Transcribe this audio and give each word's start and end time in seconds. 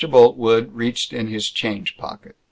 Boltwood 0.09 0.73
reached 0.73 1.13
in 1.13 1.27
his 1.27 1.51
change 1.51 1.95
pocket. 1.95 2.35